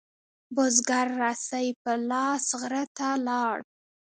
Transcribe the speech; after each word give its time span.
بزگر 0.55 1.07
رسۍ 1.21 1.67
په 1.81 1.91
لاس 2.09 2.45
غره 2.59 2.83
ته 2.97 3.07
لاړ. 3.27 3.55